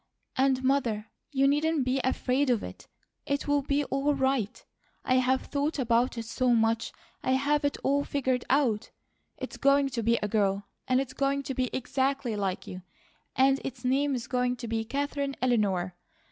[0.35, 2.87] "And Mother, you needn't be AFRAID of it.
[3.27, 4.65] It will be all right.
[5.05, 8.89] I have thought about it so much I have it all figured out.
[9.37, 12.81] It's going to be a girl, and it's going to be exactly like you,
[13.35, 15.93] and its name is going to be Katherine Eleanor.